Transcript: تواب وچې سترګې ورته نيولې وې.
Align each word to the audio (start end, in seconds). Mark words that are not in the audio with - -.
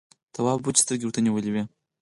تواب 0.33 0.59
وچې 0.63 0.81
سترګې 0.83 1.05
ورته 1.05 1.21
نيولې 1.25 1.49
وې. 1.53 1.63